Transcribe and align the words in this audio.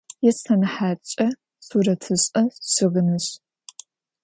Yisenehatç'e 0.23 1.27
suretış'e- 1.67 2.43
şığınış'. 2.71 3.31